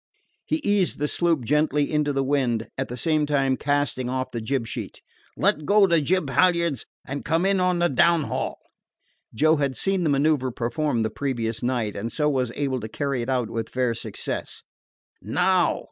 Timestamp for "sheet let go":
4.65-5.85